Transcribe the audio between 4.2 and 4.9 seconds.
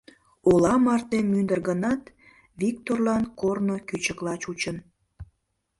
чучын.